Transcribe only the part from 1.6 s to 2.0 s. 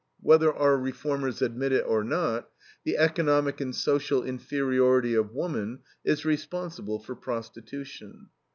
it